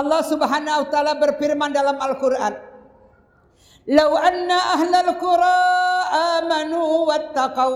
Allah 0.00 0.20
Subhanahu 0.24 0.80
wa 0.84 0.88
taala 0.88 1.12
berfirman 1.20 1.70
dalam 1.76 2.00
Al-Qur'an, 2.00 2.56
"Lau 3.92 4.16
anna 4.16 4.80
ahlal 4.80 5.12
qura 5.20 5.56
amanu 6.40 7.04
wattaqau." 7.04 7.72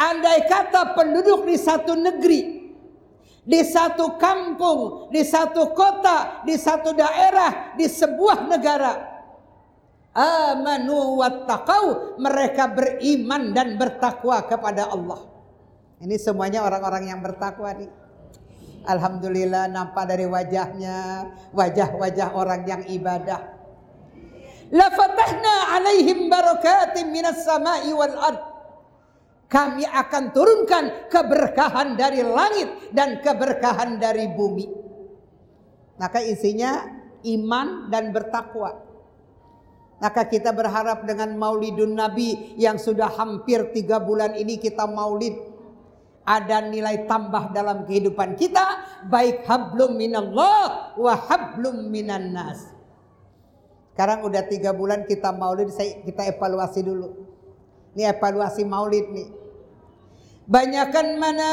Andai 0.00 0.48
kata 0.48 0.96
penduduk 0.96 1.44
di 1.44 1.60
satu 1.60 1.92
negeri, 1.92 2.72
di 3.44 3.60
satu 3.60 4.16
kampung, 4.16 5.12
di 5.12 5.20
satu 5.20 5.76
kota, 5.76 6.40
di 6.48 6.56
satu 6.56 6.96
daerah, 6.96 7.76
di 7.76 7.84
sebuah 7.84 8.48
negara, 8.48 8.96
amanu 10.16 11.20
wattaqau, 11.20 12.16
mereka 12.16 12.72
beriman 12.72 13.52
dan 13.52 13.76
bertakwa 13.76 14.40
kepada 14.48 14.88
Allah. 14.88 15.20
Ini 16.00 16.16
semuanya 16.16 16.64
orang-orang 16.64 17.12
yang 17.12 17.20
bertakwa 17.20 17.76
nih. 17.76 17.90
Alhamdulillah 18.80 19.68
nampak 19.68 20.08
dari 20.08 20.24
wajahnya 20.24 21.28
wajah-wajah 21.52 22.28
orang 22.32 22.64
yang 22.64 22.82
ibadah. 22.88 23.60
La 24.70 24.88
fatahna 24.88 25.76
alaihim 25.76 26.30
barakatim 26.30 27.10
minas 27.10 27.42
sama'i 27.44 27.90
wal 27.92 28.16
ard. 28.16 28.40
Kami 29.50 29.82
akan 29.82 30.30
turunkan 30.30 31.10
keberkahan 31.10 31.98
dari 31.98 32.22
langit 32.22 32.94
dan 32.94 33.18
keberkahan 33.18 33.98
dari 33.98 34.30
bumi. 34.30 34.70
Maka 35.98 36.22
isinya 36.22 36.86
iman 37.26 37.90
dan 37.90 38.14
bertakwa. 38.14 38.78
Maka 40.00 40.24
kita 40.30 40.54
berharap 40.54 41.04
dengan 41.04 41.36
maulidun 41.36 41.92
Nabi 41.92 42.56
yang 42.56 42.80
sudah 42.80 43.10
hampir 43.12 43.74
tiga 43.76 44.00
bulan 44.00 44.32
ini 44.32 44.56
kita 44.56 44.88
maulid 44.88 45.49
ada 46.24 46.62
nilai 46.68 47.08
tambah 47.08 47.50
dalam 47.50 47.88
kehidupan 47.88 48.36
kita 48.36 48.84
baik 49.08 49.48
hablum 49.48 49.96
minallah 49.96 50.94
wa 50.94 51.14
hablum 51.16 51.88
minan 51.88 52.36
nas. 52.36 52.70
Sekarang 53.92 54.24
udah 54.24 54.48
tiga 54.48 54.72
bulan 54.72 55.04
kita 55.04 55.28
maulid, 55.34 55.68
saya, 55.74 56.00
kita 56.00 56.24
evaluasi 56.32 56.80
dulu. 56.80 57.08
Ini 57.92 58.16
evaluasi 58.16 58.64
maulid 58.64 59.12
nih. 59.12 59.28
Banyakan 60.48 61.20
mana 61.20 61.50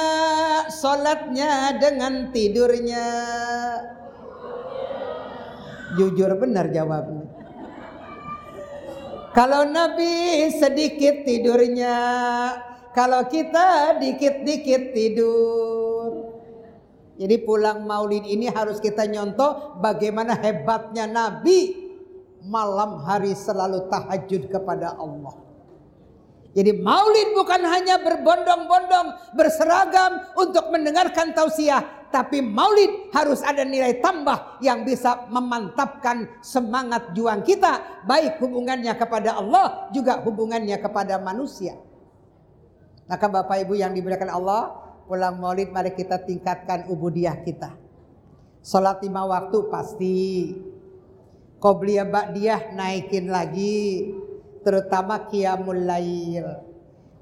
sholatnya 0.72 1.76
dengan 1.76 2.32
tidurnya? 2.32 3.06
Jujur 6.00 6.32
benar 6.40 6.72
jawabnya. 6.72 7.28
Kalau 9.36 9.70
Nabi 9.70 10.50
sedikit 10.50 11.28
tidurnya, 11.28 11.94
kalau 12.98 13.22
kita 13.30 14.02
dikit-dikit 14.02 14.98
tidur. 14.98 16.34
Jadi 17.22 17.36
pulang 17.46 17.86
maulid 17.86 18.26
ini 18.26 18.50
harus 18.50 18.82
kita 18.82 19.06
nyontoh 19.06 19.78
bagaimana 19.78 20.34
hebatnya 20.34 21.06
Nabi 21.06 21.78
malam 22.42 23.06
hari 23.06 23.38
selalu 23.38 23.86
tahajud 23.94 24.50
kepada 24.50 24.98
Allah. 24.98 25.38
Jadi 26.58 26.74
maulid 26.74 27.38
bukan 27.38 27.62
hanya 27.70 28.02
berbondong-bondong, 28.02 29.38
berseragam 29.38 30.34
untuk 30.34 30.74
mendengarkan 30.74 31.38
tausiah. 31.38 32.10
Tapi 32.10 32.42
maulid 32.42 33.14
harus 33.14 33.46
ada 33.46 33.62
nilai 33.62 34.02
tambah 34.02 34.58
yang 34.66 34.82
bisa 34.82 35.30
memantapkan 35.30 36.26
semangat 36.42 37.14
juang 37.14 37.46
kita. 37.46 38.02
Baik 38.10 38.42
hubungannya 38.42 38.94
kepada 38.98 39.38
Allah, 39.38 39.86
juga 39.94 40.18
hubungannya 40.26 40.82
kepada 40.82 41.22
manusia. 41.22 41.78
Maka 43.08 43.26
Bapak 43.32 43.64
Ibu 43.64 43.80
yang 43.80 43.96
dimuliakan 43.96 44.32
Allah, 44.32 44.76
pulang 45.08 45.40
maulid 45.40 45.72
mari 45.72 45.96
kita 45.96 46.20
tingkatkan 46.28 46.92
ubudiah 46.92 47.40
kita. 47.40 47.72
Salat 48.60 49.00
lima 49.00 49.24
waktu 49.24 49.58
pasti. 49.72 50.20
Qobliyah 51.58 52.06
ba'diyah 52.06 52.76
naikin 52.76 53.32
lagi. 53.32 54.12
Terutama 54.60 55.24
qiyamul 55.32 55.88
lail. 55.88 56.68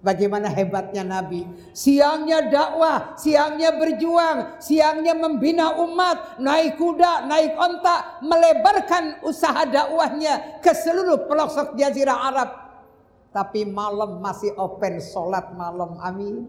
Bagaimana 0.01 0.49
hebatnya 0.49 1.05
Nabi. 1.05 1.45
Siangnya 1.73 2.49
dakwah, 2.49 3.17
siangnya 3.17 3.73
berjuang, 3.73 4.61
siangnya 4.61 5.17
membina 5.17 5.77
umat, 5.81 6.41
naik 6.41 6.77
kuda, 6.77 7.25
naik 7.25 7.57
onta, 7.57 8.21
melebarkan 8.21 9.21
usaha 9.25 9.65
dakwahnya 9.65 10.61
ke 10.61 10.73
seluruh 10.77 11.25
pelosok 11.25 11.73
jazirah 11.73 12.21
Arab 12.21 12.64
tapi 13.35 13.67
malam 13.67 14.23
masih 14.23 14.55
open 14.55 15.03
sholat 15.03 15.51
malam. 15.59 15.99
Amin. 15.99 16.47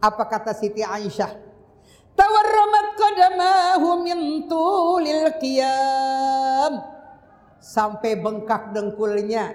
Apa 0.00 0.24
kata 0.24 0.56
Siti 0.56 0.80
Aisyah? 0.80 1.28
Tawarramat 2.16 2.88
qadamahu 2.96 3.88
min 4.08 4.48
tulil 4.48 5.28
qiyam. 5.36 6.80
Sampai 7.60 8.16
bengkak 8.16 8.72
dengkulnya. 8.72 9.52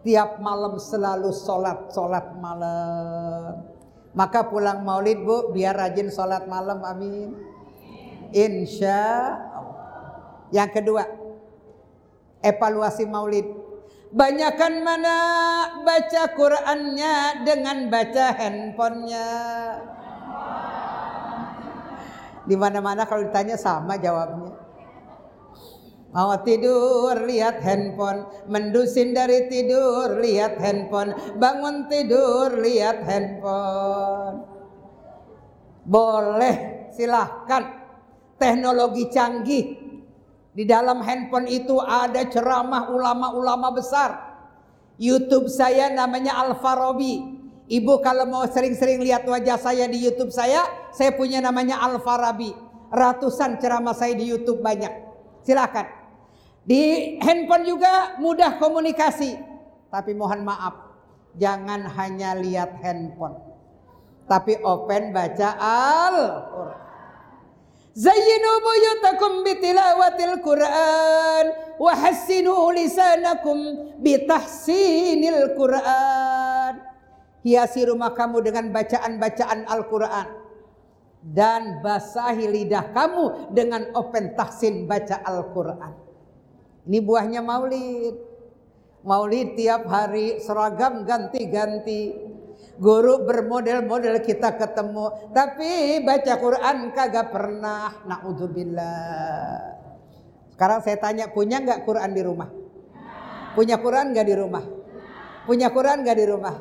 Tiap 0.00 0.40
malam 0.40 0.80
selalu 0.80 1.28
sholat, 1.36 1.92
sholat 1.92 2.32
malam. 2.40 3.68
Maka 4.16 4.48
pulang 4.48 4.80
maulid 4.80 5.20
bu, 5.20 5.52
biar 5.52 5.76
rajin 5.76 6.08
sholat 6.08 6.48
malam, 6.48 6.80
amin. 6.80 7.36
Insya 8.32 9.36
Allah. 9.52 9.92
Yang 10.48 10.70
kedua, 10.80 11.04
evaluasi 12.40 13.04
maulid. 13.04 13.61
Banyakan 14.12 14.84
mana 14.84 15.16
baca 15.80 16.22
Qur'annya 16.36 17.48
dengan 17.48 17.88
baca 17.88 18.36
handphonenya. 18.36 19.28
Di 22.44 22.52
mana-mana 22.52 23.08
kalau 23.08 23.24
ditanya 23.24 23.56
sama 23.56 23.96
jawabnya. 23.96 24.52
Mau 26.12 26.36
tidur 26.44 27.24
lihat 27.24 27.64
handphone, 27.64 28.28
mendusin 28.44 29.16
dari 29.16 29.48
tidur 29.48 30.20
lihat 30.20 30.60
handphone, 30.60 31.16
bangun 31.40 31.88
tidur 31.88 32.52
lihat 32.60 33.00
handphone. 33.08 34.44
Boleh, 35.88 36.86
silahkan. 36.92 37.80
Teknologi 38.36 39.08
canggih 39.08 39.81
di 40.52 40.68
dalam 40.68 41.00
handphone 41.00 41.48
itu 41.48 41.80
ada 41.80 42.28
ceramah 42.28 42.92
ulama-ulama 42.92 43.72
besar. 43.72 44.36
YouTube 45.00 45.48
saya 45.48 45.88
namanya 45.88 46.36
Al-Farabi. 46.44 47.40
Ibu 47.72 48.04
kalau 48.04 48.28
mau 48.28 48.44
sering-sering 48.44 49.00
lihat 49.00 49.24
wajah 49.24 49.56
saya 49.56 49.88
di 49.88 49.96
YouTube 50.04 50.28
saya, 50.28 50.92
saya 50.92 51.16
punya 51.16 51.40
namanya 51.40 51.80
Al-Farabi. 51.80 52.52
Ratusan 52.92 53.56
ceramah 53.56 53.96
saya 53.96 54.12
di 54.12 54.28
YouTube 54.28 54.60
banyak. 54.60 54.92
Silakan. 55.40 55.88
Di 56.68 57.16
handphone 57.24 57.64
juga 57.64 58.20
mudah 58.20 58.60
komunikasi. 58.60 59.40
Tapi 59.88 60.12
mohon 60.12 60.44
maaf, 60.44 60.92
jangan 61.40 61.88
hanya 61.96 62.36
lihat 62.36 62.76
handphone. 62.84 63.40
Tapi 64.28 64.60
open 64.60 65.16
baca 65.16 65.48
Al-Quran. 65.56 66.91
زينوا 67.97 68.57
بيوتكم 68.67 69.31
بتلاوة 69.41 70.19
القرآن 70.21 71.45
وحسنوا 71.81 72.65
لسانكم 72.77 73.57
بتحسين 74.05 75.21
القرآن 75.33 76.75
Hiasi 77.47 77.87
rumah 77.87 78.11
kamu 78.11 78.43
dengan 78.43 78.75
bacaan-bacaan 78.75 79.71
Al-Quran. 79.71 80.27
Dan 81.23 81.79
basahi 81.79 82.43
lidah 82.43 82.91
kamu 82.91 83.55
dengan 83.55 83.87
open 83.95 84.35
tahsin 84.35 84.83
baca 84.83 85.23
Al-Quran. 85.23 85.95
Ini 86.91 86.99
buahnya 86.99 87.39
maulid. 87.39 88.15
Maulid 89.07 89.55
tiap 89.55 89.87
hari 89.87 90.43
seragam 90.43 91.07
ganti-ganti. 91.07 92.30
Guru 92.80 93.24
bermodel-model 93.28 94.20
kita 94.24 94.56
ketemu. 94.56 95.32
Tapi 95.32 96.00
baca 96.04 96.32
Quran 96.40 96.76
kagak 96.96 97.28
pernah. 97.32 97.92
Na'udzubillah. 98.08 99.56
Sekarang 100.52 100.80
saya 100.84 100.96
tanya, 101.00 101.28
punya 101.32 101.60
nggak 101.60 101.84
Quran 101.84 102.10
di 102.12 102.22
rumah? 102.22 102.48
Punya 103.52 103.76
Quran 103.80 104.16
nggak 104.16 104.26
di 104.28 104.34
rumah? 104.36 104.64
Punya 105.44 105.68
Quran 105.68 106.06
nggak 106.06 106.18
di 106.18 106.26
rumah? 106.28 106.54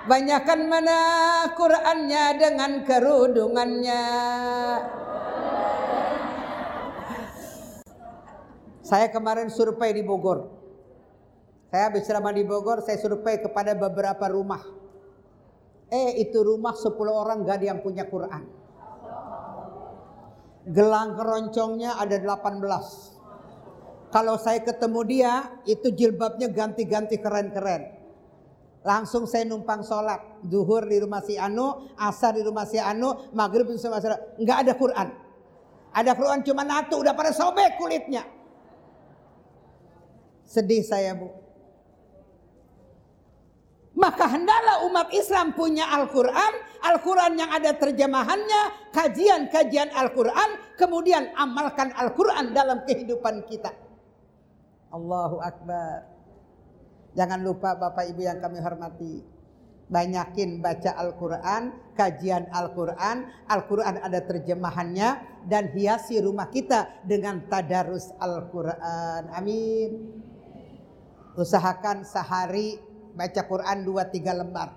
Banyakan 0.00 0.60
mana 0.64 0.98
Qurannya 1.52 2.24
dengan 2.40 2.72
kerudungannya. 2.88 4.02
Saya 8.80 9.06
kemarin 9.12 9.52
survei 9.52 9.94
di 9.94 10.02
Bogor. 10.02 10.50
Saya 11.70 11.86
habis 11.86 12.02
ceramah 12.02 12.34
di 12.34 12.42
Bogor, 12.42 12.82
saya 12.82 12.98
survei 12.98 13.38
kepada 13.38 13.76
beberapa 13.78 14.26
rumah. 14.26 14.79
Eh 15.90 16.22
itu 16.22 16.38
rumah 16.46 16.72
10 16.78 16.94
orang 17.10 17.42
gak 17.42 17.60
ada 17.60 17.66
yang 17.74 17.80
punya 17.82 18.06
Quran. 18.06 18.46
Gelang 20.70 21.18
keroncongnya 21.18 21.98
ada 21.98 22.14
18. 22.14 22.62
Kalau 24.10 24.34
saya 24.38 24.62
ketemu 24.62 25.00
dia, 25.06 25.32
itu 25.66 25.90
jilbabnya 25.94 26.50
ganti-ganti 26.50 27.18
keren-keren. 27.18 27.98
Langsung 28.86 29.26
saya 29.26 29.46
numpang 29.46 29.82
sholat. 29.82 30.42
Zuhur 30.46 30.86
di 30.86 30.98
rumah 30.98 31.22
si 31.22 31.38
Anu, 31.38 31.90
asar 31.98 32.38
di 32.38 32.42
rumah 32.42 32.66
si 32.66 32.78
Anu, 32.78 33.30
maghrib 33.34 33.66
di 33.66 33.78
rumah 33.78 34.02
si 34.02 34.06
Anu. 34.10 34.18
Nggak 34.40 34.58
ada 34.66 34.72
Quran. 34.78 35.08
Ada 35.90 36.12
Quran 36.14 36.40
cuma 36.46 36.62
satu 36.62 37.02
udah 37.02 37.14
pada 37.18 37.34
sobek 37.34 37.74
kulitnya. 37.74 38.22
Sedih 40.46 40.82
saya 40.86 41.18
bu. 41.18 41.39
Maka 44.00 44.24
hendaklah 44.32 44.88
umat 44.88 45.12
Islam 45.12 45.52
punya 45.52 45.84
Al-Quran. 45.92 46.52
Al-Quran 46.80 47.36
yang 47.36 47.52
ada 47.52 47.76
terjemahannya. 47.76 48.88
Kajian-kajian 48.96 49.92
Al-Quran. 49.92 50.56
Kemudian 50.80 51.36
amalkan 51.36 51.92
Al-Quran 51.92 52.56
dalam 52.56 52.80
kehidupan 52.88 53.44
kita. 53.44 53.76
Allahu 54.88 55.44
Akbar. 55.44 56.08
Jangan 57.12 57.44
lupa 57.44 57.76
Bapak 57.76 58.08
Ibu 58.08 58.24
yang 58.24 58.40
kami 58.40 58.58
hormati. 58.64 59.20
Banyakin 59.90 60.62
baca 60.62 60.94
Al-Quran, 60.96 61.74
kajian 61.98 62.46
Al-Quran. 62.54 63.26
Al-Quran 63.50 64.00
ada 64.00 64.22
terjemahannya. 64.24 65.28
Dan 65.44 65.76
hiasi 65.76 66.24
rumah 66.24 66.48
kita 66.48 67.04
dengan 67.04 67.44
tadarus 67.52 68.08
Al-Quran. 68.16 69.28
Amin. 69.34 69.90
Usahakan 71.36 72.06
sehari 72.06 72.89
baca 73.20 73.44
Quran 73.44 73.84
dua 73.84 74.08
tiga 74.08 74.32
lembar. 74.32 74.72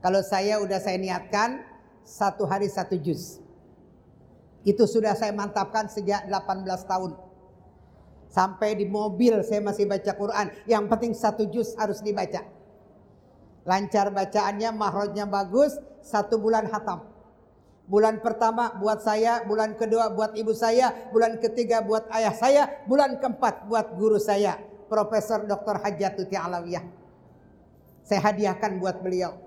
Kalau 0.00 0.24
saya 0.24 0.56
udah 0.64 0.80
saya 0.80 0.96
niatkan 0.96 1.60
satu 2.00 2.48
hari 2.48 2.72
satu 2.72 2.96
juz. 2.96 3.36
Itu 4.64 4.88
sudah 4.88 5.12
saya 5.12 5.36
mantapkan 5.36 5.92
sejak 5.92 6.24
18 6.24 6.64
tahun. 6.88 7.12
Sampai 8.32 8.80
di 8.80 8.88
mobil 8.88 9.44
saya 9.44 9.60
masih 9.60 9.84
baca 9.84 10.08
Quran. 10.16 10.46
Yang 10.64 10.84
penting 10.88 11.12
satu 11.12 11.44
juz 11.52 11.76
harus 11.76 12.00
dibaca. 12.00 12.40
Lancar 13.68 14.08
bacaannya, 14.10 14.72
mahrojnya 14.72 15.28
bagus. 15.28 15.76
Satu 16.02 16.40
bulan 16.40 16.66
hatam. 16.72 17.06
Bulan 17.86 18.22
pertama 18.22 18.72
buat 18.78 19.02
saya, 19.04 19.42
bulan 19.44 19.74
kedua 19.76 20.14
buat 20.14 20.32
ibu 20.38 20.54
saya, 20.54 21.10
bulan 21.10 21.42
ketiga 21.42 21.82
buat 21.82 22.06
ayah 22.14 22.34
saya, 22.34 22.62
bulan 22.88 23.18
keempat 23.18 23.68
buat 23.68 23.98
guru 23.98 24.16
saya. 24.16 24.56
Profesor 24.86 25.44
Dr. 25.46 25.82
Hajatuti 25.82 26.38
Alawiyah. 26.38 27.01
Saya 28.02 28.20
hadiahkan 28.22 28.82
buat 28.82 29.00
beliau. 29.00 29.38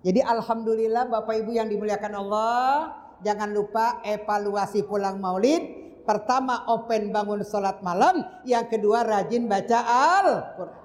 Jadi 0.00 0.24
alhamdulillah 0.24 1.08
Bapak 1.12 1.44
Ibu 1.44 1.52
yang 1.56 1.68
dimuliakan 1.68 2.14
Allah, 2.16 2.96
jangan 3.20 3.52
lupa 3.52 4.00
evaluasi 4.04 4.84
pulang 4.88 5.20
Maulid. 5.20 5.80
Pertama 6.04 6.64
open 6.72 7.12
bangun 7.12 7.44
sholat 7.44 7.84
malam, 7.84 8.24
yang 8.48 8.64
kedua 8.66 9.04
rajin 9.04 9.44
baca 9.44 9.78
Al-Quran. 9.84 10.78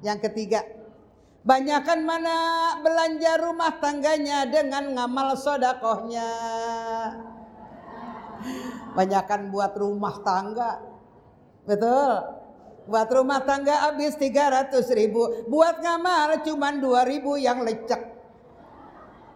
Yang 0.00 0.18
ketiga, 0.26 0.64
Banyakan 1.40 2.04
mana 2.04 2.36
belanja 2.84 3.40
rumah 3.40 3.72
tangganya 3.80 4.44
dengan 4.44 4.92
ngamal 4.92 5.32
sodakohnya. 5.40 6.28
Banyakan 8.92 9.48
buat 9.48 9.72
rumah 9.72 10.20
tangga. 10.20 10.84
Betul. 11.64 12.39
Buat 12.90 13.06
rumah 13.14 13.38
tangga 13.46 13.86
habis 13.86 14.18
300 14.18 14.74
ribu. 14.98 15.46
Buat 15.46 15.78
ngamal 15.78 16.42
cuma 16.42 16.74
2 16.74 16.82
ribu 17.06 17.38
yang 17.38 17.62
lecek. 17.62 18.02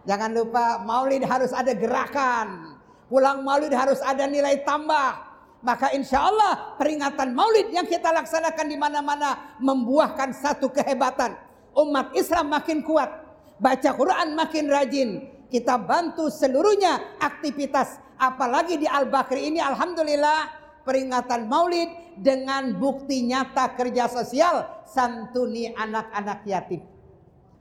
Jangan 0.03 0.35
lupa 0.35 0.83
maulid 0.83 1.23
harus 1.23 1.55
ada 1.55 1.71
gerakan. 1.71 2.75
Pulang 3.07 3.47
maulid 3.47 3.71
harus 3.71 4.03
ada 4.03 4.27
nilai 4.27 4.59
tambah. 4.67 5.23
Maka 5.63 5.95
insya 5.95 6.27
Allah 6.27 6.75
peringatan 6.75 7.31
maulid 7.31 7.71
yang 7.71 7.87
kita 7.87 8.11
laksanakan 8.11 8.67
di 8.67 8.75
mana-mana 8.75 9.55
membuahkan 9.63 10.35
satu 10.35 10.67
kehebatan. 10.75 11.39
Umat 11.79 12.11
Islam 12.11 12.51
makin 12.51 12.83
kuat. 12.83 13.07
Baca 13.55 13.89
Quran 13.95 14.35
makin 14.35 14.67
rajin. 14.67 15.09
Kita 15.47 15.79
bantu 15.79 16.27
seluruhnya 16.27 17.17
aktivitas. 17.23 18.03
Apalagi 18.19 18.75
di 18.75 18.87
Al-Bakri 18.87 19.47
ini 19.47 19.63
Alhamdulillah 19.63 20.64
peringatan 20.85 21.49
maulid 21.49 21.89
dengan 22.15 22.77
bukti 22.77 23.25
nyata 23.25 23.75
kerja 23.75 24.07
sosial 24.07 24.85
santuni 24.87 25.73
anak-anak 25.73 26.45
yatim. 26.47 26.85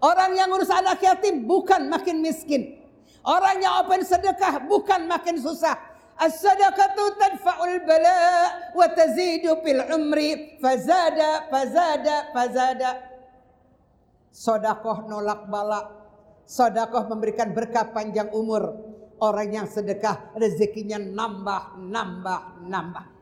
Orang 0.05 0.37
yang 0.37 0.53
ngurus 0.53 0.69
anak 0.69 1.01
yatim 1.01 1.49
bukan 1.49 1.89
makin 1.89 2.21
miskin. 2.21 2.77
Orang 3.25 3.65
yang 3.65 3.81
open 3.81 4.05
sedekah 4.05 4.69
bukan 4.69 5.09
makin 5.09 5.41
susah. 5.41 5.81
As-sadaqatu 6.15 7.19
tadfa'ul 7.19 7.83
bala 7.83 8.21
wa 8.77 8.87
tazidu 8.93 9.59
fil 9.65 9.83
umri 9.91 10.61
fazada 10.61 11.49
fazada 11.49 12.31
fazada. 12.31 12.91
Sodakoh 14.29 15.09
nolak 15.09 15.49
bala. 15.49 15.81
Sodakoh 16.45 17.09
memberikan 17.09 17.57
berkah 17.57 17.91
panjang 17.91 18.29
umur. 18.37 18.93
Orang 19.25 19.57
yang 19.57 19.65
sedekah 19.65 20.37
rezekinya 20.37 21.01
nambah, 21.01 21.81
nambah, 21.81 22.61
nambah. 22.69 23.14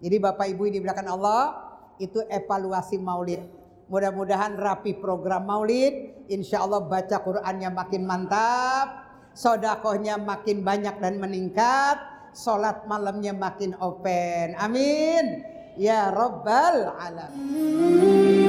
Jadi 0.00 0.16
Bapak 0.20 0.46
Ibu 0.52 0.68
ini 0.68 0.78
belakang 0.80 1.08
Allah 1.08 1.56
itu 1.96 2.20
evaluasi 2.28 3.00
maulid. 3.00 3.40
Mudah-mudahan 3.86 4.58
rapi 4.58 4.98
program 4.98 5.46
maulid. 5.46 6.26
Insya 6.26 6.66
Allah 6.66 6.82
baca 6.84 7.16
Qurannya 7.22 7.70
makin 7.70 8.02
mantap. 8.04 8.88
Sodakohnya 9.36 10.18
makin 10.18 10.66
banyak 10.66 10.96
dan 10.98 11.16
meningkat. 11.22 11.96
Sholat 12.36 12.84
malamnya 12.84 13.32
makin 13.32 13.72
open. 13.80 14.58
Amin. 14.60 15.40
Ya 15.80 16.12
Rabbal 16.12 16.92
Alamin. 17.00 18.45